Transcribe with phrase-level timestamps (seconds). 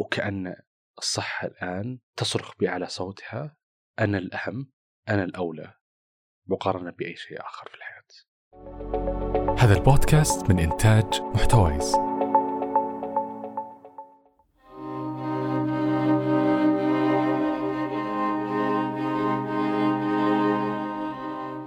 [0.00, 0.56] وكأن
[0.98, 3.56] الصحة الآن تصرخ بأعلى صوتها
[3.98, 4.70] أنا الأهم
[5.08, 5.74] أنا الأولى
[6.46, 8.00] مقارنة بأي شيء آخر في الحياة.
[9.58, 11.94] هذا البودكاست من إنتاج محتويس.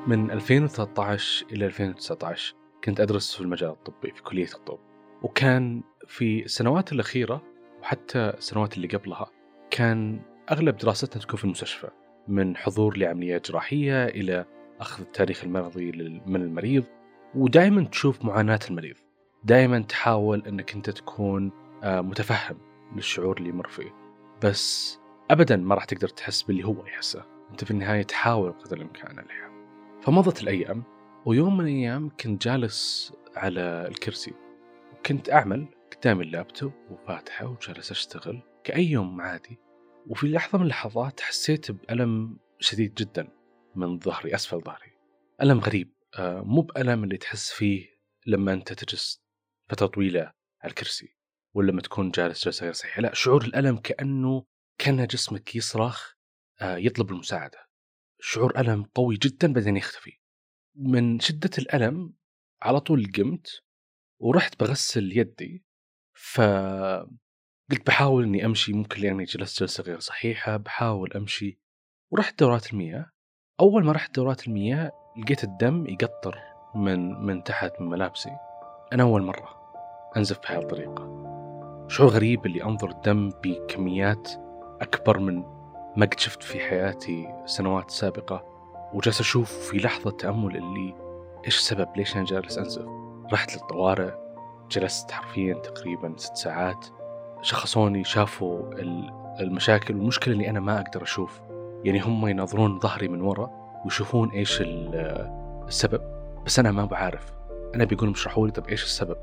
[0.07, 4.79] من 2013 إلى 2019 كنت أدرس في المجال الطبي في كلية الطب
[5.21, 7.52] وكان في السنوات الأخيرة
[7.83, 9.31] وحتى السنوات اللي قبلها
[9.71, 10.19] كان
[10.51, 11.89] أغلب دراستنا تكون في المستشفى
[12.27, 14.45] من حضور لعمليات جراحية إلى
[14.79, 15.91] أخذ التاريخ المرضي
[16.25, 16.83] من المريض
[17.35, 18.95] ودائما تشوف معاناة المريض.
[19.43, 21.51] دائما تحاول أنك أنت تكون
[21.83, 22.57] آه، متفهم
[22.95, 23.93] للشعور اللي يمر فيه.
[24.43, 24.99] بس
[25.31, 27.25] أبدا ما راح تقدر تحس باللي هو يحسه.
[27.51, 29.51] أنت في النهاية تحاول قدر الإمكان عليها
[30.01, 30.83] فمضت الأيام
[31.25, 34.33] ويوم من الأيام كنت جالس على الكرسي.
[34.93, 39.57] وكنت أعمل قدامي اللابتوب وفاتحه وجالس أشتغل كأي يوم عادي.
[40.07, 43.27] وفي لحظة من اللحظات حسيت بألم شديد جدا
[43.75, 44.91] من ظهري أسفل ظهري.
[45.41, 47.87] ألم غريب آه، مو بألم اللي تحس فيه
[48.27, 49.23] لما أنت تجلس
[49.69, 50.21] فترة طويلة
[50.61, 51.17] على الكرسي
[51.53, 53.01] ولا لما تكون جالس جلسة غير صحيحة.
[53.01, 54.45] لا شعور الألم كأنه
[54.77, 56.13] كان جسمك يصرخ
[56.61, 57.67] آه، يطلب المساعدة.
[58.19, 60.19] شعور ألم قوي جدا بعدين يختفي.
[60.75, 62.13] من شدة الألم
[62.61, 63.63] على طول قمت
[64.19, 65.65] ورحت بغسل يدي
[66.25, 66.41] ف
[67.71, 71.59] قلت بحاول إني أمشي ممكن لأني جلست جلسة غير صحيحة بحاول أمشي.
[72.11, 73.09] ورحت دورات المياه.
[73.59, 76.39] أول ما رحت دورات المياه لقيت الدم يقطر
[76.75, 78.29] من من تحت من ملابسي.
[78.93, 79.49] أنا أول مرة
[80.17, 81.03] أنزف بهذه الطريقة.
[81.87, 84.29] شعور غريب اللي أنظر الدم بكميات
[84.81, 85.43] أكبر من
[85.97, 88.43] ما قد شفت في حياتي سنوات سابقة.
[88.93, 90.95] وجالس أشوف في لحظة تأمل اللي
[91.45, 92.85] إيش السبب؟ ليش أنا جالس أنزف؟
[93.33, 94.22] رحت للطوارئ.
[94.73, 96.85] جلست حرفيا تقريبا ست ساعات.
[97.41, 98.71] شخصوني شافوا
[99.39, 101.41] المشاكل والمشكلة اللي أنا ما أقدر أشوف.
[101.83, 103.49] يعني هم ينظرون ظهري من ورا
[103.85, 106.01] ويشوفون إيش السبب
[106.45, 107.33] بس أنا ما بعرف.
[107.75, 109.17] أنا بيقولوا يشرحوا لي طب إيش السبب؟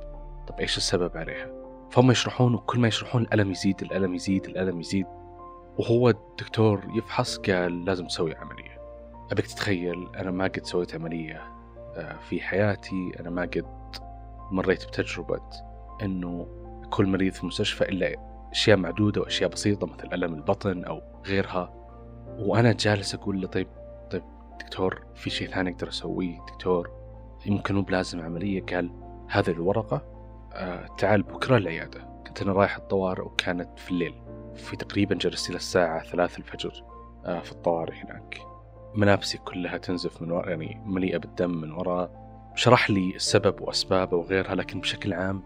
[0.48, 1.50] طب إيش السبب عليها؟
[1.90, 5.06] فهم يشرحون وكل ما يشرحون الألم يزيد الألم يزيد الألم يزيد.
[5.78, 8.80] وهو الدكتور يفحص قال لازم تسوي عملية.
[9.32, 11.42] أبيك تتخيل أنا ما قد سويت عملية
[11.96, 13.12] آه، في حياتي.
[13.20, 13.66] أنا ما قد
[14.50, 15.40] مريت بتجربة
[16.02, 16.46] أنه
[16.90, 21.74] كل مريض في المستشفى إلا أشياء معدودة وأشياء بسيطة مثل ألم البطن أو غيرها.
[22.38, 23.68] وأنا جالس أقول له طيب
[24.10, 24.22] طيب
[24.60, 26.90] دكتور في شيء ثاني أقدر أسويه؟ دكتور
[27.46, 28.62] يمكن مو بلازم عملية.
[28.62, 28.90] قال
[29.28, 30.02] هذه الورقة
[30.52, 32.00] آه تعال بكرة العيادة.
[32.26, 34.14] كنت أنا رايح الطوارئ وكانت في الليل
[34.54, 36.84] في تقريبا جلست إلى الساعة ثلاث الفجر
[37.24, 38.38] آه في الطوارئ هناك.
[38.94, 42.19] ملابسي كلها تنزف من وراء يعني مليئة بالدم من وراء.
[42.54, 45.42] شرح لي السبب وأسبابه وغيرها لكن بشكل عام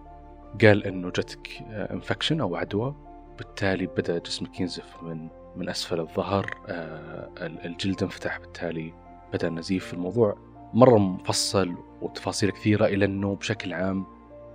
[0.63, 2.95] قال انه جتك infection أو عدوى
[3.39, 8.93] بالتالي بدأ جسمك ينزف من من أسفل الظهر آه، الجلد انفتح بالتالي
[9.33, 10.39] بدأ النزيف الموضوع.
[10.75, 14.07] مرة مفصل وتفاصيل كثيرة إلى إنه بشكل عام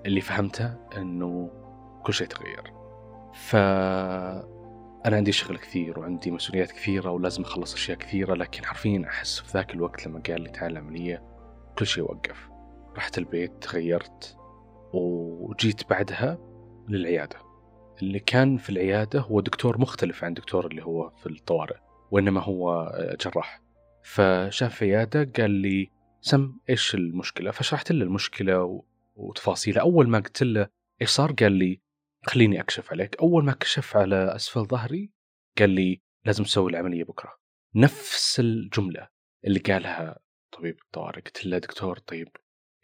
[0.05, 1.49] اللي فهمته إنه
[2.03, 2.73] كل شيء تغير.
[3.33, 3.55] ف
[5.05, 9.57] أنا عندي شغل كثير وعندي مسؤوليات كثيرة ولازم أخلص أشياء كثيرة لكن حرفيا أحس في
[9.57, 11.28] ذاك الوقت لما قال لي تعال العملية
[11.79, 12.49] كل شيء وقف.
[12.97, 14.37] رحت البيت تغيرت
[14.93, 16.37] وجيت بعدها
[16.87, 17.35] للعيادة.
[18.01, 21.77] اللي كان في العيادة هو دكتور مختلف عن دكتور اللي هو في الطوارئ
[22.11, 22.91] وإنما هو
[23.21, 23.61] جراح.
[24.03, 25.91] فشاف عيادة قال لي
[26.21, 28.83] سم إيش المشكلة؟ فشرحت له المشكلة
[29.15, 30.67] وتفاصيلها أول ما قلت له
[31.01, 31.81] إيش صار قال لي
[32.25, 33.15] خليني أكشف عليك.
[33.21, 35.11] أول ما كشف على أسفل ظهري
[35.59, 37.39] قال لي لازم تسوي العملية بكرة.
[37.75, 39.07] نفس الجملة
[39.45, 40.19] اللي قالها
[40.51, 42.27] طبيب الطوارئ قلت له دكتور طيب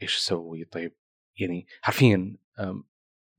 [0.02, 0.96] إيش أسوي؟ طيب
[1.40, 2.38] يعني حرفيا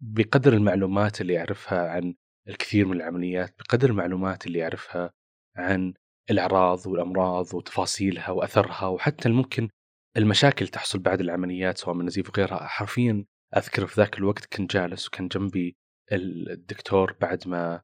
[0.00, 2.14] بقدر المعلومات اللي يعرفها عن
[2.48, 5.12] الكثير من العمليات بقدر المعلومات اللي يعرفها
[5.56, 5.94] عن
[6.31, 9.69] الأعراض والأمراض وتفاصيلها وأثرها وحتى ممكن
[10.16, 13.25] المشاكل تحصل بعد العمليات سواء من نزيف وغيرها حرفيا
[13.56, 15.76] أذكر في ذاك الوقت كنت جالس وكان جنبي
[16.12, 17.82] الدكتور بعد ما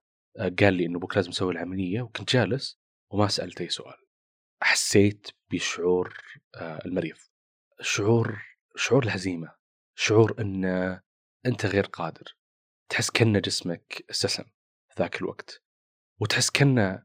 [0.58, 2.78] قال لي إنه بكرة لازم أسوي العملية وكنت جالس
[3.12, 3.96] وما سألت أي سؤال.
[4.62, 6.16] حسيت بشعور
[6.54, 7.16] آه، المريض.
[7.80, 8.42] شعور
[8.76, 9.54] شعور الهزيمة.
[9.94, 10.64] شعور إن
[11.46, 12.36] أنت غير قادر.
[12.88, 14.46] تحس كأن جسمك استسلم
[14.98, 15.62] ذاك الوقت.
[16.20, 17.02] وتحس كأن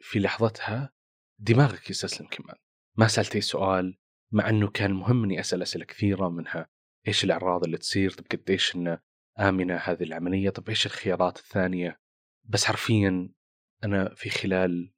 [0.00, 0.92] في لحظتها
[1.38, 2.56] دماغك يستسلم كمان.
[2.96, 3.98] ما سألت أي سؤال
[4.32, 6.68] مع أنه كان مهم أني أسأل أسئلة كثيرة منها.
[7.08, 8.98] إيش الأعراض اللي تصير؟ طب قديش إن
[9.38, 12.00] آمنة هذه العملية؟ طب إيش الخيارات الثانية؟
[12.44, 13.32] بس حرفيا
[13.84, 14.92] أنا في خلال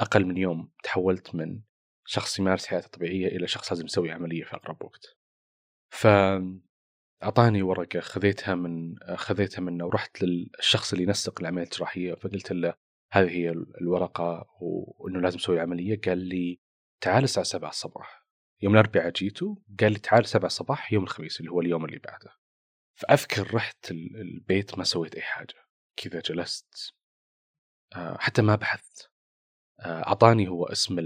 [0.00, 1.62] أقل من يوم تحولت من
[2.04, 5.16] شخص يمارس حياته طبيعية إلى شخص لازم يسوي عملية في أقرب وقت.
[5.90, 6.06] ف
[7.22, 12.74] أعطاني ورقة خذيتها من خذيتها منه ورحت للشخص اللي ينسق العملية الجراحية فقلت له
[13.12, 16.00] هذه هي الورقة وإنه لازم أسوي عملية.
[16.00, 16.60] قال لي
[17.00, 18.24] تعال الساعة 7 الصباح.
[18.62, 22.30] يوم الأربعاء جيتوا قال لي تعال 7 الصباح يوم الخميس اللي هو اليوم اللي بعده.
[22.94, 25.54] فأذكر رحت البيت ما سويت أي حاجة.
[25.96, 26.94] كذا جلست.
[27.96, 29.10] آه، حتى ما بحثت.
[29.80, 30.98] آه، أعطاني هو اسم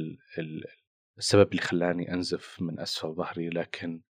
[1.18, 4.02] السبب اللي خلاني أنزف من أسفل ظهري لكن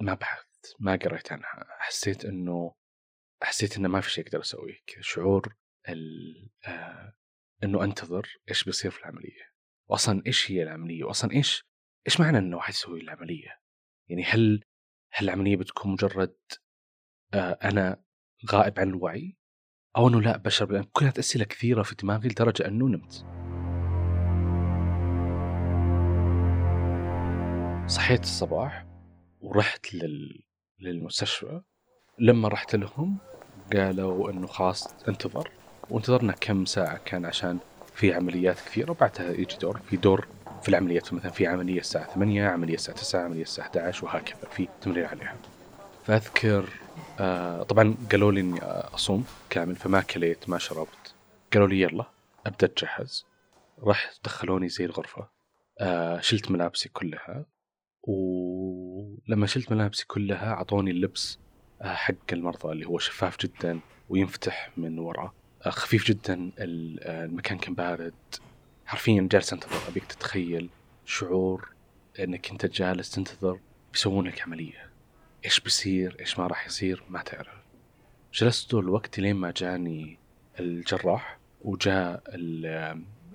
[0.00, 1.66] ما بحثت ما قريت عنها.
[1.78, 2.74] حسيت إنه
[3.42, 4.78] حسيت إنه ما في شيء أقدر أسويه.
[4.86, 5.56] كذا شعور
[6.66, 7.14] آه
[7.64, 9.50] إنه أنتظر إيش بيصير في العملية.
[9.90, 11.64] واصلا إيش هي العملية؟ واصلا إيش
[12.06, 13.60] إيش معنى إنه واحد يسوي العملية؟
[14.08, 14.64] يعني هل
[15.12, 16.36] هل العملية بتكون مجرد
[17.34, 18.04] آه أنا
[18.52, 19.36] غائب عن الوعي؟
[19.96, 23.39] أو إنه لا بشر كلها أسئلة كثيرة في دماغي لدرجة إنه نمت.
[27.90, 28.84] صحيت الصباح
[29.40, 30.42] ورحت لل...
[30.80, 31.60] للمستشفى.
[32.18, 33.18] لما رحت لهم
[33.72, 35.50] قالوا إنه خلاص انتظر
[35.90, 37.58] وانتظرنا كم ساعة كان عشان
[37.94, 38.90] في عمليات كثيرة.
[38.90, 40.28] وبعدها يجي دور في دور
[40.62, 44.68] في العمليات مثلا في عملية الساعة 8 عملية الساعة 9 عملية الساعة 11 وهكذا في
[44.80, 45.36] تمرير عليها.
[46.04, 46.68] فأذكر
[47.20, 51.14] آه طبعا قالوا لي إني أصوم كامل فما كليت ما شربت.
[51.52, 52.04] قالوا لي يلا
[52.46, 53.26] أبدأ أتجهز.
[53.82, 55.28] رحت دخلوني زي الغرفة.
[55.78, 57.44] آه شلت ملابسي كلها.
[58.02, 61.38] ولما شلت ملابسي كلها أعطوني اللبس
[61.82, 65.32] آه، حق المرضى اللي هو شفاف جدا وينفتح من وراء
[65.66, 68.14] آه، خفيف جدا آه، المكان كان بارد.
[68.86, 70.68] حرفيا جالس أنتظر أبيك تتخيل
[71.06, 71.70] شعور
[72.20, 73.58] إنك أنت جالس تنتظر
[73.92, 74.90] بيسوون لك عملية.
[75.44, 77.54] إيش بيصير؟ إيش ما راح يصير؟ ما تعرف.
[78.34, 80.18] جلست طول الوقت لين ما جاني
[80.60, 82.22] الجراح وجاء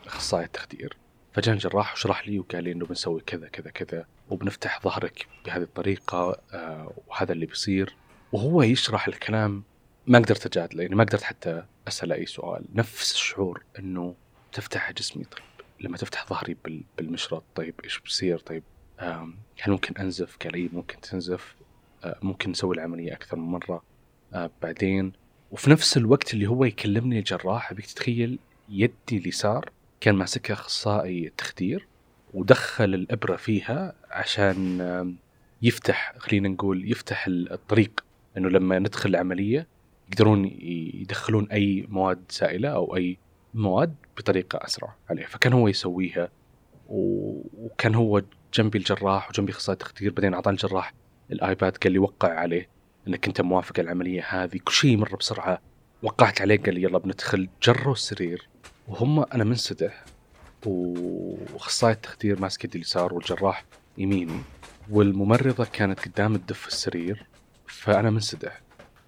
[0.06, 0.98] أخصائي التخدير.
[1.36, 6.42] فجاء الجراح وشرح لي وقال لي إنه بنسوي كذا كذا كذا وبنفتح ظهرك بهذه الطريقة
[6.54, 7.96] آه وهذا اللي بيصير.
[8.32, 9.64] وهو يشرح الكلام
[10.08, 12.66] ما قدرت أجادله يعني ما قدرت حتى أسأل أي سؤال.
[12.76, 14.16] نفس الشعور إنه
[14.52, 15.24] تفتح جسمي.
[15.24, 15.44] طيب
[15.80, 16.58] لما تفتح ظهري
[16.98, 18.64] بالمشرط طيب إيش بيصير؟ طيب
[19.00, 21.56] هل ممكن أنزف؟ قال اي ممكن تنزف.
[22.04, 23.84] آه ممكن نسوي العملية أكثر من مرة.
[24.34, 25.14] آه بعدين
[25.52, 28.40] وفي نفس الوقت اللي هو يكلمني الجراح ابيك تتخيل
[28.70, 31.88] يدي اليسار كان ماسكها أخصائي تخدير
[32.34, 34.82] ودخل الإبرة فيها عشان
[35.62, 38.06] يفتح خلينا نقول يفتح الطريق
[38.38, 39.68] إنه لما ندخل العملية
[40.10, 40.46] يقدرون
[41.02, 43.18] يدخلون أي مواد سائلة أو أي
[43.54, 46.30] مواد بطريقة أسرع عليه فكان هو يسويها
[46.90, 48.22] وكان هو
[48.54, 50.94] جنبي الجراح وجنبي أخصائي تخدير بعدين اعطاني الجراح
[51.32, 52.70] الآيباد قال لي وقع عليه
[53.08, 54.60] إنك أنت موافق العملية هذه.
[54.64, 55.62] كل شيء مره بسرعة.
[56.04, 58.48] وقعت عليه قال لي يلا بندخل جروا السرير
[58.88, 60.04] وهم أنا منسدح.
[60.66, 63.66] وأخصائي التخدير ماسك يدي اليسار والجراح
[63.98, 64.42] يميني.
[64.90, 67.26] والممرضة كانت قدام الدف السرير
[67.68, 68.62] فأنا منسدح.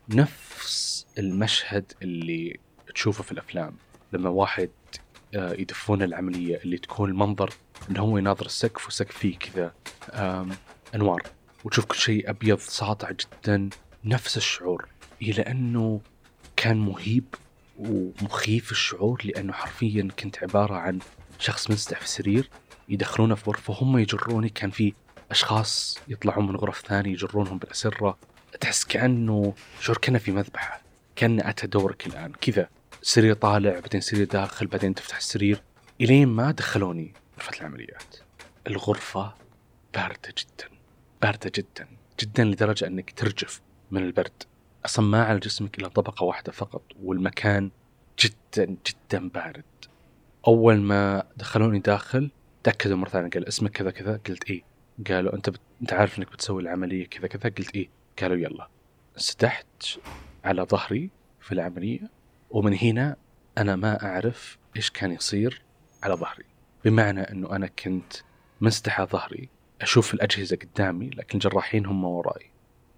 [0.09, 2.59] نفس المشهد اللي
[2.93, 3.75] تشوفه في الأفلام
[4.13, 4.69] لما واحد
[5.35, 7.53] آه، يدفون العملية اللي تكون المنظر
[7.89, 9.73] إنه هو يناظر السقف والسقف فيه كذا
[10.95, 11.21] أنوار.
[11.65, 13.69] وتشوف كل شيء أبيض ساطع جدا
[14.05, 14.87] نفس الشعور.
[15.21, 16.01] إلى أنه
[16.55, 17.25] كان مهيب
[17.77, 20.99] ومخيف الشعور لأنه حرفيا كنت عبارة عن
[21.39, 22.49] شخص منسدح في سرير
[22.89, 24.93] يدخلونه في غرفة هم يجروني كان في
[25.31, 28.17] أشخاص يطلعون من غرف ثانية يجرونهم بالأسرة.
[28.59, 30.81] تحس كأنه شعور كأنه في مذبحة
[31.15, 32.31] كان أتى دورك الآن.
[32.31, 32.69] كذا
[33.01, 35.61] سرير طالع بعدين سرير داخل بعدين تفتح السرير.
[36.01, 38.15] إلين ما دخلوني غرفة العمليات.
[38.67, 39.33] الغرفة
[39.93, 40.69] باردة جدا
[41.21, 41.87] باردة جدا
[42.19, 43.61] جدا لدرجة أنك ترجف
[43.91, 44.43] من البرد.
[44.85, 47.71] أصلا ما على جسمك إلا طبقة واحدة فقط والمكان
[48.19, 49.63] جدا جدا بارد.
[50.47, 52.31] أول ما دخلوني داخل
[52.63, 54.63] تأكدوا مرة ثانية قال اسمك كذا كذا قلت إيه.
[55.07, 55.59] قالوا أنت بت...
[55.81, 57.89] أنت عارف إنك بتسوي العملية كذا كذا قلت إيه.
[58.21, 58.67] قالوا يلا.
[59.15, 59.85] انسدحت
[60.43, 61.09] على ظهري
[61.41, 62.09] في العملية
[62.49, 63.15] ومن هنا
[63.57, 65.61] أنا ما أعرف إيش كان يصير
[66.03, 66.45] على ظهري.
[66.85, 68.13] بمعنى إنه أنا كنت
[68.61, 69.49] منسدح على ظهري
[69.81, 72.51] أشوف الأجهزة قدامي لكن الجراحين هم وراي.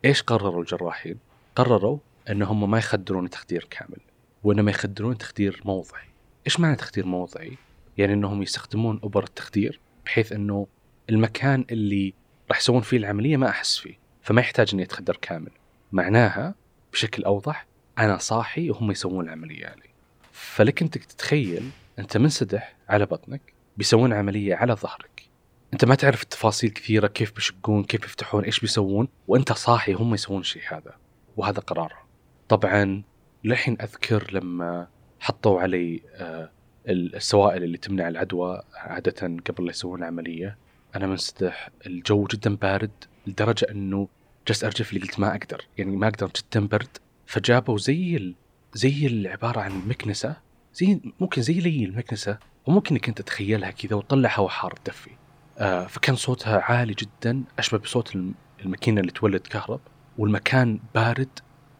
[0.06, 1.20] إيش قرروا الجراحين؟
[1.56, 1.98] قرروا
[2.30, 4.00] انهم ما يخدرون تخدير كامل
[4.44, 6.08] وإنما يخدرون تخدير موضعي.
[6.46, 7.58] إيش معنى تخدير موضعي؟
[7.98, 10.68] يعني إنهم يستخدمون أبر التخدير بحيث إنه
[11.10, 12.14] المكان اللي
[12.50, 15.52] راح يسوون فيه العملية ما أحس فيه فما يحتاج اني اتخدر كامل.
[15.92, 16.56] معناها
[16.94, 17.66] بشكل أوضح
[17.98, 19.90] أنا صاحي وهم يسوون العملية علي
[20.32, 23.42] فلك أنت تتخيل أنت منسدح على بطنك
[23.78, 25.30] بيسوون عملية على ظهرك.
[25.74, 30.42] أنت ما تعرف التفاصيل كثيرة كيف بيشقون كيف يفتحون إيش بيسوون وأنت صاحي هم يسوون
[30.42, 30.96] الشيء هذا.
[31.40, 32.06] وهذا قرارهم
[32.50, 33.04] طبعا
[33.44, 34.88] للحين أذكر لما
[35.20, 36.50] حطوا علي آه،
[36.88, 40.58] السوائل اللي تمنع العدوى عادة قبل لا يسوون العملية
[40.96, 42.92] أنا منسدح الجو جدا بارد
[43.28, 44.08] لدرجة إنه
[44.48, 45.66] جلست أرجف اللي قلت ما أقدر.
[45.78, 46.98] يعني ما أقدر جدا برد.
[47.26, 48.36] فجابوا زي.
[48.74, 50.36] زي اللي عباره عن المكنسه
[50.74, 55.10] زي ممكن زي لي المكنسة وممكن إنك أنت تتخيلها كذا وتطلع هواء حار تدفي
[55.58, 59.80] آه فكان صوتها عالي جدا أشبه بصوت الم- الماكينة اللي تولد كهرب.
[60.20, 61.30] والمكان بارد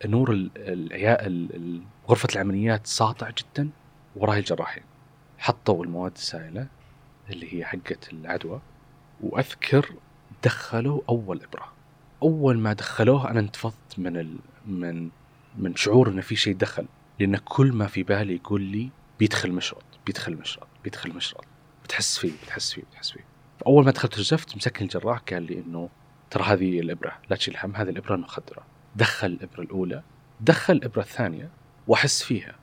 [0.06, 3.70] نور ال- العيا ال- ال- غرفة العمليات ساطع جدا
[4.16, 4.84] وراي الجراحين.
[5.38, 6.68] حطوا المواد السائلة
[7.30, 8.62] اللي هي حقة العدوى
[9.22, 9.94] وأذكر
[10.44, 11.74] دخلوا أول إبرة.
[12.24, 14.36] أول ما دخلوها أنا انتفضت من ال...
[14.68, 15.10] من
[15.58, 16.86] من شعور إن في شيء دخل
[17.20, 21.44] لأن كل ما في بالي يقول لي بيدخل مشرط بيدخل مشرط بيدخل مشرط.
[21.84, 23.26] بتحس فيه بتحس فيه بتحس فيه.
[23.60, 25.90] فأول ما دخلت الزفت مسكني الجراح قال لي إنه
[26.30, 28.64] ترى هذه الإبرة لا تشيل هم هذه الإبرة المخدره
[28.96, 30.04] دخل الإبرة الأولى
[30.42, 31.50] دخل الإبرة الثانية
[31.88, 32.56] واحس فيها.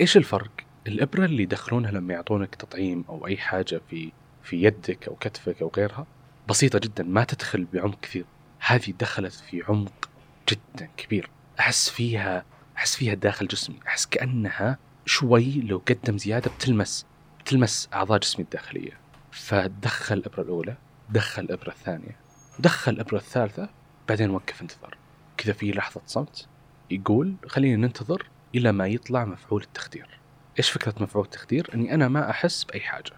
[0.00, 0.50] إيش الفرق؟
[0.86, 4.12] الإبرة اللي يدخلونها لما يعطونك تطعيم أو أي حاجة في
[4.42, 6.06] في يدك أو كتفك أو غيرها
[6.48, 8.24] بسيطة جدا ما تدخل بعمق كثير.
[8.66, 10.10] هذه دخلت في عمق
[10.48, 11.30] جدا كبير.
[11.60, 12.44] أحس فيها
[12.76, 13.76] أحس فيها داخل جسمي.
[13.86, 17.06] أحس كأنها شوي لو قدم زيادة بتلمس
[17.40, 18.98] بتلمس أعضاء جسمي الداخلية.
[19.30, 20.76] فدخل الإبرة الأولى
[21.10, 22.21] دخل الإبرة الثانية.
[22.58, 23.68] دخل الابره الثالثة
[24.08, 24.96] بعدين وقف انتظار.
[25.36, 26.48] كذا في لحظة صمت
[26.90, 30.20] يقول خلينا ننتظر إلى ما يطلع مفعول التخدير.
[30.58, 33.12] إيش فكرة مفعول التخدير؟ إني أنا ما أحس بأي حاجة.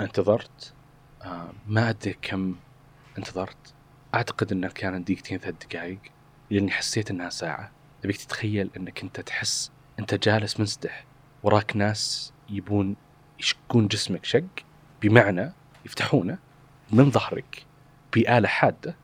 [0.00, 0.74] انتظرت
[1.22, 2.56] آه ما أدري كم
[3.18, 3.74] انتظرت.
[4.14, 6.00] أعتقد انها كانت دقيقتين ثلاث دقائق
[6.50, 7.72] لأني حسيت إنها ساعة.
[8.04, 11.04] ابيك تتخيل إنك أنت تحس أنت جالس منسدح
[11.42, 12.96] وراك ناس يبون
[13.38, 14.48] يشقون جسمك شق
[15.02, 15.52] بمعنى
[15.84, 16.38] يفتحونه
[16.92, 17.67] من ظهرك.
[18.18, 18.96] بآلة حادة.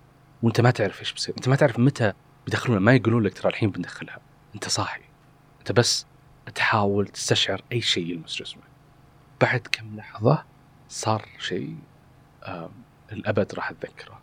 [0.42, 2.12] وأنت ما تعرف إيش بيصير، أنت ما تعرف متى
[2.46, 4.18] بيدخلونها ما يقولون لك ترى الحين بندخلها،
[4.54, 5.02] أنت صاحي.
[5.58, 6.06] أنت بس
[6.54, 8.64] تحاول تستشعر أي شيء يلمس جسمك.
[9.40, 10.44] بعد كم لحظة
[10.88, 11.76] صار شيء
[12.44, 12.70] آم،
[13.12, 14.20] الأبد راح أتذكره.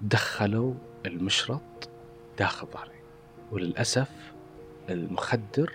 [0.00, 0.74] دخلوا
[1.06, 1.90] المشرط
[2.38, 3.00] داخل ظهري.
[3.52, 4.10] وللأسف
[4.90, 5.72] المخدر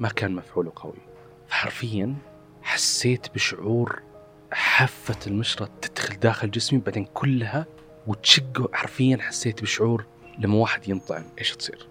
[0.00, 0.98] ما كان مفعوله قوي.
[1.48, 2.16] فحرفيا
[2.62, 4.02] حسيت بشعور
[4.52, 6.78] حافة المشرط تدخل داخل جسمي.
[6.78, 7.66] بعدين كلها
[8.06, 10.06] وتشقه حرفيا حسيت بشعور
[10.38, 11.88] لما واحد ينطعن إيش تصير؟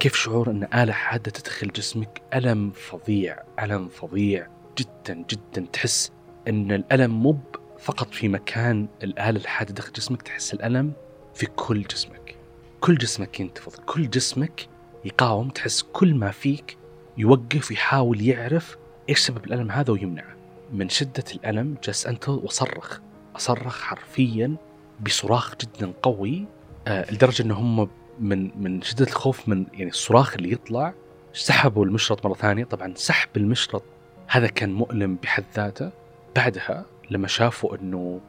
[0.00, 4.48] كيف شعور إن آلة حادة تدخل جسمك؟ ألم فظيع ألم فظيع.
[4.78, 6.12] جدا جدا تحس
[6.48, 7.38] إن الألم مو
[7.78, 10.92] فقط في مكان الآلة الحادة داخل جسمك تحس الألم
[11.34, 12.36] في كل جسمك.
[12.80, 14.68] كل جسمك ينتفض كل جسمك
[15.04, 16.76] يقاوم تحس كل ما فيك
[17.18, 18.76] يوقف ويحاول يعرف
[19.08, 20.36] إيش سبب الألم هذا ويمنعه.
[20.72, 23.00] من شدة الألم جلست انتظر وأصرخ
[23.36, 24.56] أصرخ حرفيا
[25.00, 26.44] بصراخ جدا قوي
[26.86, 27.88] آه لدرجة ان هم
[28.20, 30.94] من من شدة الخوف من يعني الصراخ اللي يطلع
[31.32, 32.64] سحبوا المشرط مرة ثانية.
[32.64, 33.82] طبعا سحب المشرط
[34.28, 35.90] هذا كان مؤلم بحد ذاته.
[36.36, 38.20] بعدها لما شافوا إنه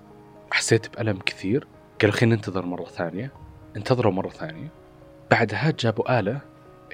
[0.52, 1.68] حسيت بألم كثير
[2.02, 3.32] قالوا خلينا ننتظر مرة ثانية.
[3.78, 4.68] انتظروا مرة ثانية.
[5.32, 6.42] بعدها جابوا آلة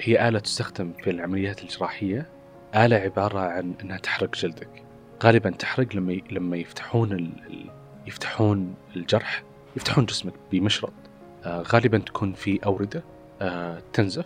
[0.00, 2.26] هي آلة تستخدم في العمليات الجراحية.
[2.74, 4.82] آلة عبارة عن أنها تحرق جلدك.
[5.24, 6.12] غالبا تحرق لما.
[6.30, 7.12] لما يفتحون.
[7.12, 7.70] ال-
[8.06, 9.42] يفتحون الجرح.
[9.76, 10.92] يفتحون جسمك بمشرط
[11.44, 13.04] آه غالبا تكون في أوردة
[13.42, 14.24] آه تنزف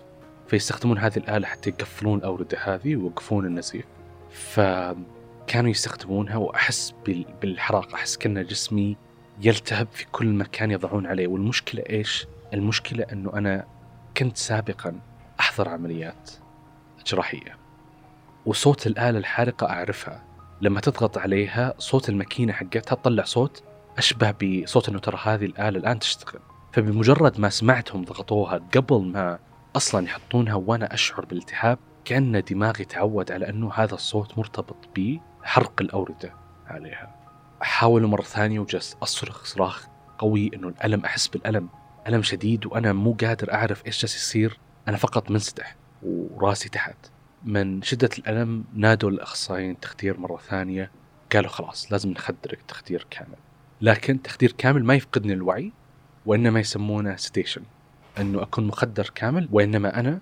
[0.49, 3.85] فيستخدمون هذه الآلة حتى يقفلون الأوردة هذه ويوقفون النزيف
[4.31, 7.25] فكانوا يستخدمونها وأحس بال...
[7.43, 8.97] بالحراق أحس كأن جسمي
[9.41, 11.27] يلتهب في كل مكان يضعون عليه.
[11.27, 13.67] والمشكلة إيش؟ المشكلة أنه أنا
[14.17, 15.01] كنت سابقا
[15.41, 16.31] أحضر عمليات
[17.07, 17.57] جراحية
[18.47, 20.25] وصوت الآلة الحارقة أعرفها.
[20.61, 23.63] لما تضغط عليها صوت الماكينة حقتها تطلع صوت
[23.99, 26.41] أشبه بصوت أنه ترى هذه الآلة الآن تشتغل.
[26.73, 29.39] فبمجرد ما سمعتهم ضغطوها قبل ما
[29.77, 36.35] أصلا يحطونها وأنا أشعر بالالتهاب كأن دماغي تعود على أنه هذا الصوت مرتبط بحرق الأوردة
[36.67, 37.15] عليها.
[37.63, 39.87] أحاول مرة ثانية وجلست أصرخ صراخ
[40.19, 41.69] قوي أنه الألم أحس بالألم
[42.07, 44.59] ألم شديد وأنا مو قادر أعرف إيش جالس يصير.
[44.89, 46.97] أنا فقط منسدح وراسي تحت.
[47.45, 50.91] من شدة الألم نادوا الأخصائيين التخدير مرة ثانية.
[51.33, 53.37] قالوا خلاص لازم نخدرك تخدير كامل.
[53.81, 55.73] لكن تخدير كامل ما يفقدني الوعي
[56.27, 57.63] وإنما يسمونه ستيشن
[58.19, 60.21] أنه أكون مخدر كامل وإنما أنا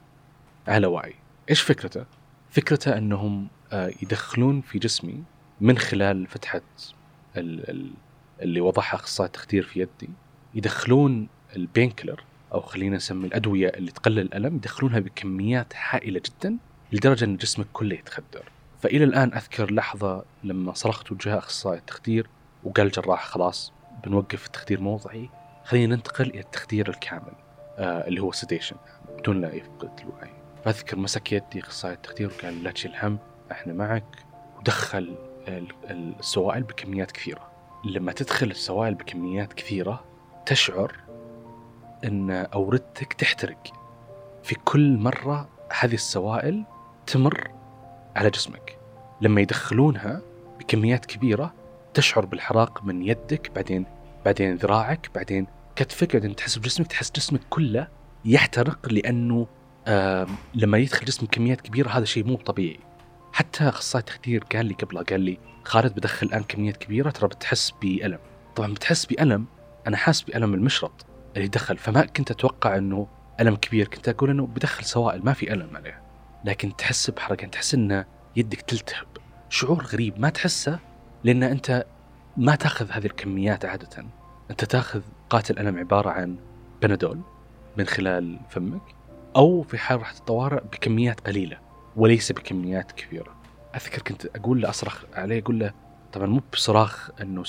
[0.68, 1.14] على وعي
[1.50, 2.04] إيش فكرته؟
[2.50, 5.22] فكرته أنهم آه، يدخلون في جسمي
[5.60, 6.26] من خلال
[7.70, 7.90] ال-
[8.42, 10.10] اللي وضعها أخصائي التخدير في يدي
[10.54, 16.56] يدخلون ال pain killer أو خلينا نسمي الأدوية اللي تقلل الألم يدخلونها بكميات هائله جدا
[16.92, 18.42] لدرجة إن جسمك كله يتخدر.
[18.82, 22.26] فإلى الآن أذكر لحظة لما صرخت وجاء أخصائي التخدير
[22.66, 23.72] وقال الجراح خلاص
[24.04, 25.30] بنوقف التخدير موضعي
[25.64, 27.32] خلينا ننتقل إلى التخدير الكامل
[27.78, 28.76] آه اللي هو sedation
[29.18, 30.30] بدون لا يفقد الوعي.
[30.64, 33.18] فأذكر مسك يدي أخصائي التخدير وقال لا تشيل هم
[33.52, 34.04] إحنا معك
[34.58, 35.16] ودخل
[35.48, 37.50] ال- ال- السوائل بكميات كثيرة.
[37.84, 40.04] لما تدخل السوائل بكميات كثيرة
[40.46, 40.96] تشعر
[42.04, 43.72] إن اوردتك تحترق
[44.42, 45.48] في كل مرة
[45.80, 46.64] هذه السوائل
[47.06, 47.50] تمر
[48.16, 48.78] على جسمك
[49.20, 50.20] لما يدخلونها
[50.58, 51.54] بكميات كبيرة
[51.96, 53.86] تشعر بالحراق من يدك بعدين
[54.24, 57.88] بعدين ذراعك بعدين كتفك بعدين تحس بجسمك تحس جسمك كله
[58.24, 59.46] يحترق لأنه
[59.86, 62.80] آه لما يدخل جسمك كميات كبيرة هذا شيء مو طبيعي.
[63.32, 67.70] حتى أخصائي تخدير قال لي قبلها قال لي خالد بدخل الآن كميات كبيرة ترى بتحس
[67.82, 68.18] بألم.
[68.56, 69.46] طبعا بتحس بألم
[69.86, 73.08] أنا حاس بألم المشرط اللي دخل فما كنت أتوقع إنه
[73.40, 73.88] ألم كبير.
[73.88, 76.02] كنت أقول إنه بدخل سوائل ما في ألم عليه.
[76.44, 78.04] لكن تحس يعني تحس إن
[78.36, 79.06] يدك تلتهب.
[79.48, 80.78] شعور غريب ما تحسه
[81.24, 81.86] لأن أنت
[82.36, 84.04] ما تأخذ هذه الكميات عادة.
[84.50, 86.36] أنت تأخذ قاتل ألم عبارة عن
[86.82, 87.20] بنادول
[87.76, 88.82] من خلال فمك
[89.36, 91.58] أو في حاله الطوارئ بكميات قليلة
[91.96, 93.36] وليس بكميات كبيرة.
[93.76, 95.72] أذكر كنت أقول له أصرخ عليه أقول له
[96.12, 97.44] طبعا مو بصراخ إنه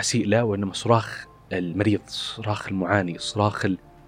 [0.00, 3.64] أسيء له وإنما صراخ المريض صراخ المعاني صراخ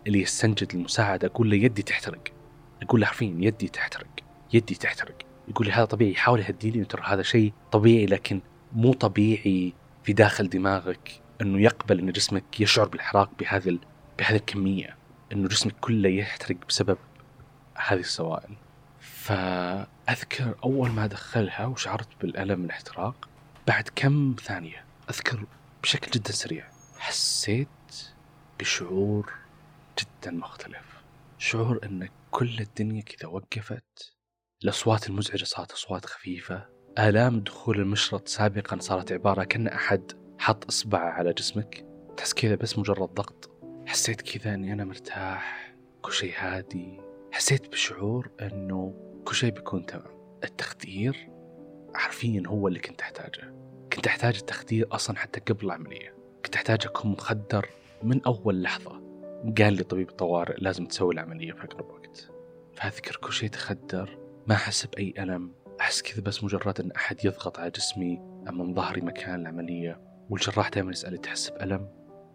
[0.07, 1.29] اللي يستنجد المساعدة.
[1.29, 2.29] أقول له يدي تحترق.
[2.83, 4.07] أقول له حرفيا يدي تحترق
[4.53, 5.15] يدي تحترق.
[5.49, 8.41] يقول لي هذا طبيعي يحاول يهديني ترى هذا شيء طبيعي لكن
[8.73, 9.73] مو طبيعي
[10.05, 13.79] في داخل دماغك إنه يقبل إن جسمك يشعر بالاحراق بهذه
[14.19, 14.97] بهذه الكمية
[15.33, 16.99] إنه جسمك كله يحترق بسبب
[17.77, 18.57] هذه السوائل.
[19.01, 23.29] فأذكر أول ما دخلها وشعرت بالألم الاحتراق
[23.67, 25.47] بعد كم ثانية أذكر
[25.83, 27.69] بشكل جدا سريع حسيت
[28.61, 29.33] بشعور
[29.99, 31.03] جدا مختلف.
[31.39, 34.17] شعور إن كل الدنيا كذا وقفت
[34.65, 41.11] الأصوات المزعجة صارت أصوات خفيفة آلام دخول المشرط سابقا صارت عبارة كأن أحد حط إصبعه
[41.11, 41.85] على جسمك.
[42.17, 43.51] تحس كذا بس مجرد ضغط.
[43.87, 45.75] حسيت كذا إني أنا مرتاح.
[46.03, 47.01] كل شيء هادي.
[47.33, 48.95] حسيت بشعور إنه
[49.25, 50.39] كل شيء بيكون تمام.
[50.45, 51.31] التخدير
[51.95, 53.55] حرفيا هو اللي كنت أحتاجه.
[53.93, 56.15] كنت أحتاج التخدير أصلا حتى قبل العملية.
[56.45, 57.69] كنت أحتاج أكون مخدر
[58.03, 59.03] من أول لحظة.
[59.59, 62.31] قال لي طبيب الطوارئ لازم تسوي العملية في أقرب وقت.
[62.75, 64.19] فأذكر كل شيء تخدر.
[64.47, 65.60] ما أحس بأي ألم.
[65.91, 68.19] أحس كذا بس مجرد أن أحد يضغط على جسمي
[68.49, 71.89] أمام ظهري مكان العملية والجراح دائما يسالي تحس بألم؟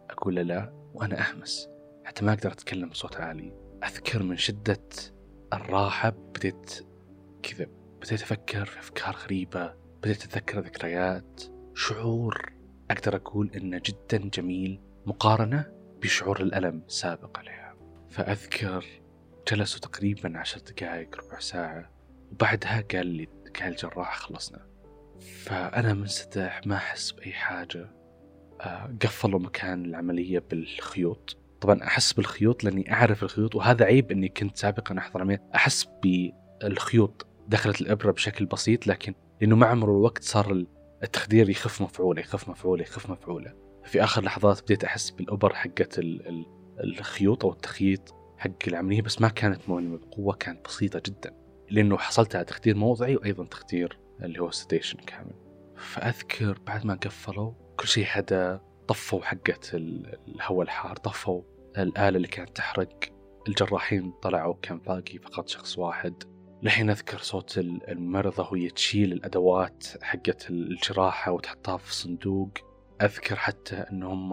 [0.10, 1.70] أقول له لا وأنا أهمس.
[2.06, 3.54] حتى ما أقدر أتكلم بصوت عالي.
[3.84, 4.82] أذكر من شدة
[5.54, 6.86] الراحة بديت
[7.44, 7.68] كذا
[8.02, 11.42] بديت أفكر في أفكار غريبة بديت أتذكر ذكريات
[11.76, 12.54] شعور
[12.92, 17.76] أقدر أقول إنه جدا جميل مقارنة بشعور الألم السابق عليها.
[18.10, 18.86] فأذكر
[19.52, 21.96] جلسوا تقريبا عشر دقائق ربع ساعة
[22.32, 23.28] وبعدها قال لي
[23.62, 24.66] قال الجراح خلصنا.
[25.44, 27.90] فأنا منسدح ما أحس بأي حاجة.
[28.62, 31.38] آه، قفلوا مكان العملية بالخيوط.
[31.62, 35.44] طبعا أحس بالخيوط لأني أعرف الخيوط وهذا عيب أني كنت سابقا أحضر عملية.
[35.56, 40.66] أحس بالخيوط دخلت الإبرة بشكل بسيط لكن لأنه مع مرور الوقت صار
[41.04, 43.54] التخدير يخف مفعوله يخف مفعوله يخف مفعوله.
[43.86, 46.00] في آخر لحظات بديت أحس بالأبر حقت
[46.84, 51.45] الخيوط أو التخييط حق العملية بس ما كانت مؤلمة بقوة كانت بسيطة جدا.
[51.72, 55.34] لأنه حصلت على تخدير موضعي وأيضا تخدير اللي هو ستيشن كامل.
[55.76, 61.42] فأذكر بعد ما قفلوا كل شيء هدى طفوا حقة الهواء الحار طفوا
[61.78, 63.00] الآلة اللي كانت تحرق.
[63.48, 66.24] الجراحين طلعوا كان باقي فقط شخص واحد.
[66.64, 72.50] لحين أذكر صوت الممرضة وهي تشيل الأدوات حقة الجراحة وتحطها في صندوق.
[73.02, 74.30] أذكر حتى أن هم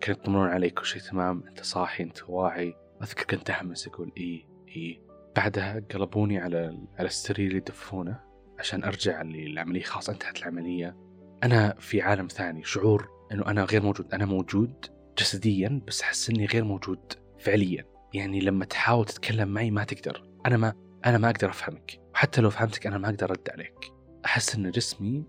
[0.00, 2.74] كانوا يطمنون علي كل شيء تمام أنت صاحي أنت واعي.
[3.02, 5.09] أذكر كنت أحمس أقول إيه إيه.
[5.36, 8.20] بعدها قلبوني على على السرير اللي يدفونه
[8.58, 10.96] عشان أرجع للعملية خلاص انتهت العملية.
[11.44, 14.14] أنا في عالم ثاني شعور إنه أنا غير موجود.
[14.14, 14.86] أنا موجود
[15.18, 17.84] جسديا بس أحس إني غير موجود فعليا.
[18.14, 20.24] يعني لما تحاول تتكلم معي ما تقدر.
[20.46, 20.72] أنا ما
[21.06, 22.00] أنا ما أقدر أفهمك.
[22.14, 23.92] وحتى لو فهمتك أنا ما أقدر أرد عليك.
[24.24, 25.24] أحس إن جسمي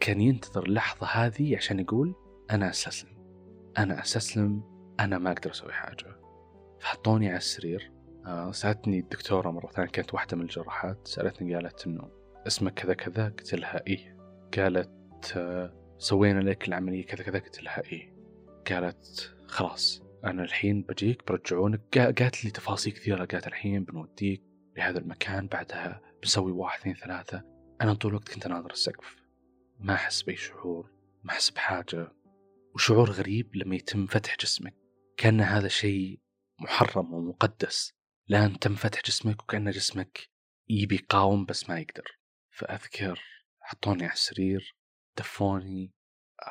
[0.00, 2.14] كان ينتظر اللحظة هذه عشان يقول
[2.50, 3.10] أنا أستسلم.
[3.78, 4.62] أنا أستسلم.
[5.00, 6.16] أنا ما أقدر أسوي حاجة.
[6.80, 7.92] فحطوني على السرير.
[8.26, 12.10] آه، سالتني الدكتورة مرة ثانية كانت واحدة من الجراحات سألتني قالت إنه
[12.46, 14.16] اسمك كذا كذا قلت لها إيه.
[14.56, 18.14] قالت آه، سوينا لك العملية كذا كذا قلت لها إيه.
[18.70, 21.98] قالت خلاص أنا الحين بجيك برجعونك.
[21.98, 24.42] قالت لي تفاصيل كثيرة قالت الحين بنوديك
[24.76, 27.44] لهذا المكان بعدها بنسوي واحد اثنين ثلاثة.
[27.80, 29.16] أنا طول الوقت كنت أناظر السقف
[29.78, 30.90] ما أحس بأي شعور
[31.22, 32.12] ما أحس بحاجة
[32.74, 34.74] وشعور غريب لما يتم فتح جسمك.
[35.16, 36.20] كأن هذا شيء
[36.60, 37.99] محرم ومقدس.
[38.30, 40.28] الآن تم فتح جسمك وكأن جسمك
[40.68, 42.18] يبي يقاوم بس ما يقدر.
[42.50, 43.22] فأذكر
[43.60, 44.76] حطوني على السرير
[45.18, 45.92] دفوني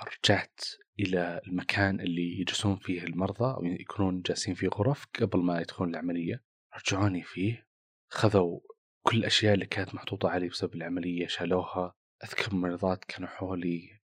[0.07, 0.61] رجعت
[0.99, 6.43] إلى المكان اللي يجلسون فيه المرضى أو يكونون جالسين في غرف قبل ما يدخلون العملية.
[6.77, 7.67] رجعوني فيه
[8.09, 8.59] خذوا
[9.01, 11.95] كل الأشياء اللي كانت محطوطة علي بسبب العملية شالوها.
[12.23, 13.99] أذكر الممرضات كانوا حولي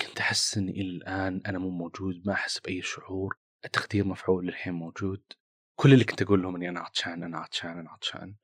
[0.00, 3.38] كنت أحس إني إلى الآن أنا مو موجود ما أحس بأي شعور.
[3.64, 5.22] التخدير مفعول للحين موجود.
[5.76, 8.34] كل اللي كنت أقول لهم اني أنا عطشان أنا عطشان أنا عطشان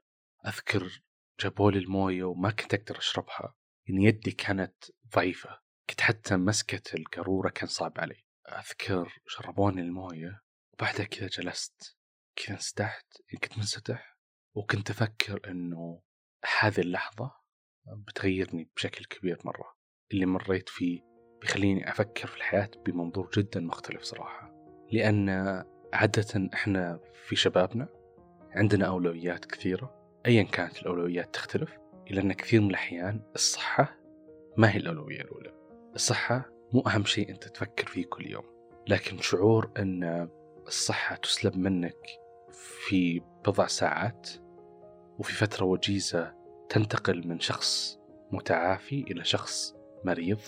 [0.47, 1.03] أذكر
[1.41, 3.55] جابوا لي الموية وما كنت أقدر أشربها
[3.89, 8.25] يعني يدي كانت ضعيفة كنت حتى مسكة القارورة كان صعب علي.
[8.49, 11.97] أذكر شربوني الموية وبعدها كذا جلست
[12.37, 13.07] كذا انسدحت
[13.43, 14.19] كنت منسدح
[14.55, 16.03] وكنت أفكر إنه
[16.61, 17.33] هذه اللحظة
[18.07, 19.77] بتغيرني بشكل كبير مرة.
[20.13, 21.01] اللي مريت فيه
[21.41, 24.51] بيخليني أفكر في الحياة بمنظور جدا مختلف صراحة
[24.93, 25.29] لأن
[25.93, 27.89] عادة إحنا في شبابنا
[28.51, 29.95] عندنا أولويات كثيرة
[30.27, 31.79] ايا كانت الأولويات تختلف
[32.11, 33.97] الا أن كثير من الأحيان الصحة
[34.57, 35.53] ما هي الأولوية الأولى.
[35.95, 38.45] الصحة مو أهم شيء أنت تفكر فيه كل يوم
[38.89, 40.29] لكن شعور أن
[40.67, 42.07] الصحة تسلب منك
[42.51, 44.31] في بضع ساعات
[45.19, 46.35] وفي فترة وجيزة
[46.69, 47.99] تنتقل من شخص
[48.33, 49.75] متعافي إلى شخص
[50.05, 50.41] مريض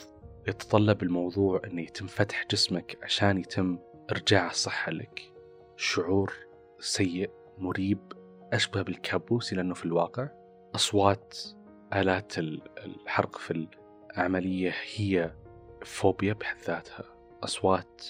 [0.49, 3.79] يتطلب الموضوع أن يتم فتح جسمك عشان يتم
[4.13, 5.32] إرجاع الصحة لك.
[5.83, 6.33] شعور
[6.79, 7.99] سيء مريب
[8.53, 10.29] أشبه بالكابوس لأنه في الواقع.
[10.75, 11.38] أصوات
[11.95, 13.68] آلات الحرق في
[14.16, 15.35] العملية هي
[15.85, 17.05] فوبيا بحد ذاتها.
[17.45, 18.07] أصوات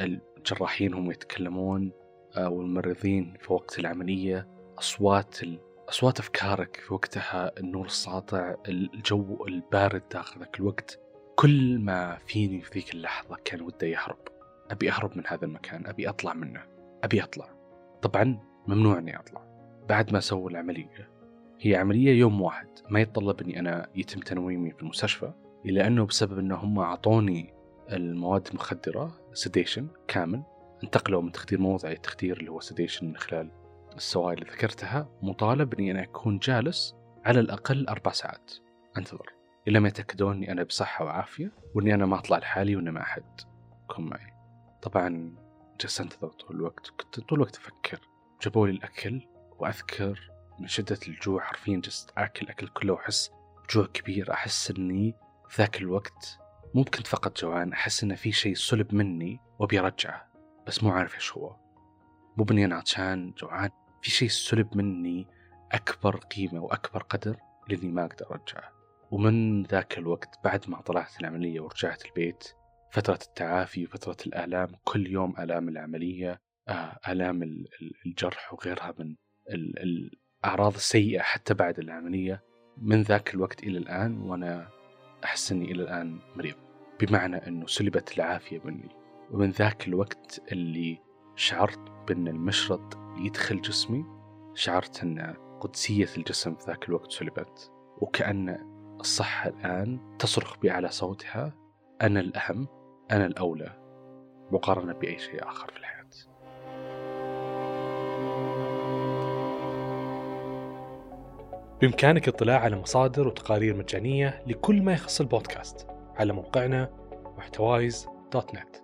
[0.00, 1.92] الجراحين هم يتكلمون
[2.36, 4.48] أو الممرضين في وقت العملية.
[4.78, 5.38] أصوات
[5.88, 11.00] أصوات أفكارك في وقتها النور الساطع الجو البارد داخل ذاك الوقت
[11.36, 14.18] كل ما فيني في ذيك اللحظة كان ودي يهرب
[14.70, 16.73] أبي أهرب من هذا المكان أبي أطلع منه.
[17.04, 17.48] أبي أطلع.
[18.02, 19.44] طبعا ممنوع أني أطلع.
[19.88, 21.10] بعد ما سووا العملية
[21.60, 22.68] هي عملية يوم واحد.
[22.90, 25.32] ما يتطلب أني أنا يتم تنويمي في المستشفى
[25.66, 27.54] إلا أنه بسبب أنه هم أعطوني
[27.92, 30.42] المواد المخدرة sedation كامل.
[30.84, 33.50] انتقلوا من تخدير موضعي التخدير اللي هو sedation من خلال
[33.96, 35.08] السوائل اللي ذكرتها.
[35.22, 38.52] مطالب إني أنا أكون جالس على الأقل أربع ساعات.
[38.96, 39.32] أنتظر.
[39.68, 43.24] إلا ما يتأكدون إني أنا بصحة وعافية وإني أنا ما أطلع لحالي وان ما أحد.
[43.90, 44.34] يكون معي.
[44.82, 45.34] طبعا
[45.80, 46.88] جلست انتظر طول الوقت.
[46.88, 48.00] كنت طول الوقت أفكر.
[48.42, 49.26] جابوا لي الأكل
[49.58, 53.30] وأذكر من شدة الجوع حرفيا جلست آكل أكل كله وأحس
[53.68, 54.32] بجوع كبير.
[54.32, 55.14] أحس إني
[55.48, 56.38] في ذاك الوقت
[56.74, 57.72] مو كنت فقط جوعان.
[57.72, 60.28] أحس إن في شيء سلب مني وأبي أرجعه.
[60.66, 61.56] بس مو عارف إيش هو.
[62.36, 63.70] مو بني أنا عطشان جوعان.
[64.02, 65.26] في شيء سلب مني
[65.72, 67.36] أكبر قيمة وأكبر قدر
[67.68, 68.72] لأني ما أقدر أرجعه.
[69.10, 72.48] ومن ذاك الوقت بعد ما طلعت العملية ورجعت البيت
[72.94, 77.64] فترة التعافي وفترة الآلام كل يوم آلام العملية آه، آلام
[78.06, 79.16] الجرح وغيرها من
[79.50, 82.42] الأعراض السيئة حتى بعد العملية.
[82.76, 84.68] من ذاك الوقت إلى الآن وأنا
[85.24, 86.54] أحس أني إلى الآن مريض.
[87.00, 88.88] بمعنى أنه سلبت العافية مني.
[89.30, 90.98] ومن ذاك الوقت اللي
[91.36, 94.04] شعرت بأن المشرط يدخل جسمي
[94.54, 97.72] شعرت أن قدسية الجسم في ذاك الوقت سلبت.
[98.00, 98.58] وكأن
[99.00, 101.54] الصحة الآن تصرخ بأعلى صوتها
[102.02, 102.83] أنا الأهم.
[103.10, 103.72] أنا الأولى
[104.50, 105.94] مقارنة بأي شيء آخر في الحياة.
[111.80, 115.86] بإمكانك الاطلاع على مصادر وتقارير مجانية لكل ما يخص البودكاست
[116.16, 116.90] على موقعنا
[117.38, 118.83] محتوايز دوت نت.